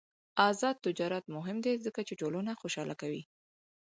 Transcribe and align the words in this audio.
آزاد 0.49 0.75
تجارت 0.85 1.25
مهم 1.35 1.57
دی 1.65 1.73
ځکه 1.85 2.01
چې 2.07 2.13
ټولنه 2.21 2.51
خوشحاله 2.61 2.95
کوي. 3.01 3.23